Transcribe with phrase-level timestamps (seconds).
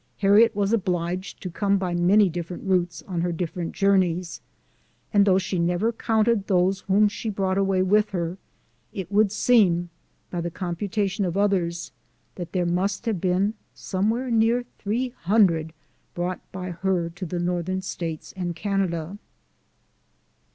[0.17, 4.41] Harriet was obliged to come by many different routes on her different journeys,
[5.13, 8.37] and though she never counted those whom she brought away w r ith her,
[8.91, 9.91] it would seem,
[10.31, 11.91] by the computation of others,
[12.33, 15.71] that there must have been somewhere near three hundred
[16.15, 19.19] brought by her to the Northern States and Canada.